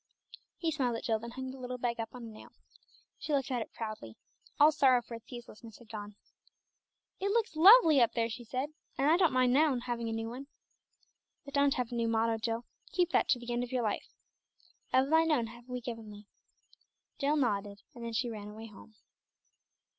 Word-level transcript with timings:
He 0.57 0.71
smiled 0.71 0.95
at 0.95 1.03
Jill, 1.03 1.19
then 1.19 1.29
hung 1.29 1.51
the 1.51 1.59
little 1.59 1.77
bag 1.77 1.99
up 1.99 2.15
on 2.15 2.23
a 2.23 2.31
nail. 2.31 2.49
She 3.19 3.33
looked 3.33 3.51
at 3.51 3.61
it 3.61 3.71
proudly. 3.71 4.17
All 4.59 4.71
sorrow 4.71 4.99
for 5.03 5.13
its 5.13 5.31
uselessness 5.31 5.77
had 5.77 5.89
gone. 5.91 6.15
"It 7.19 7.29
looks 7.29 7.55
lovely 7.55 8.01
up 8.01 8.13
there!" 8.13 8.27
she 8.27 8.43
said. 8.43 8.73
"And 8.97 9.11
I 9.11 9.15
don't 9.15 9.31
mind 9.31 9.53
now 9.53 9.79
having 9.79 10.09
a 10.09 10.11
new 10.11 10.27
one." 10.27 10.47
"But 11.45 11.53
don't 11.53 11.75
have 11.75 11.91
a 11.91 11.95
new 11.95 12.07
motto, 12.07 12.39
Jill. 12.39 12.65
Keep 12.91 13.11
that 13.11 13.29
to 13.29 13.37
the 13.39 13.53
end 13.53 13.63
of 13.63 13.71
your 13.71 13.83
life 13.83 14.07
'Of 14.91 15.11
Thine 15.11 15.31
own 15.31 15.45
have 15.45 15.69
we 15.69 15.79
given 15.79 16.09
Thee.'" 16.09 16.25
Jill 17.19 17.35
nodded, 17.37 17.83
and 17.93 18.03
then 18.03 18.13
she 18.13 18.27
ran 18.27 18.47
away 18.47 18.65
home. 18.65 18.95